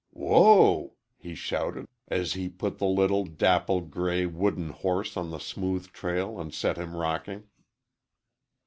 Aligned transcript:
"Whoa!" 0.09 0.95
he 1.15 1.35
shouted, 1.35 1.87
as 2.07 2.33
he 2.33 2.49
put 2.49 2.79
the 2.79 2.87
little, 2.87 3.23
dapple 3.23 3.81
gray, 3.81 4.25
wooden 4.25 4.69
horse 4.71 5.15
on 5.15 5.29
the 5.29 5.37
smooth 5.37 5.91
trail 5.91 6.39
and 6.41 6.51
set 6.51 6.77
him 6.79 6.95
rocking. 6.95 7.43